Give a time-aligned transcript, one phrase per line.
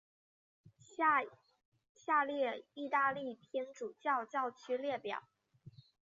[1.93, 5.27] 下列意大利天主教教区列表。